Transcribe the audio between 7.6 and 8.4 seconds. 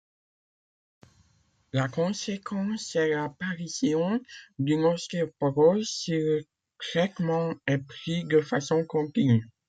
est pris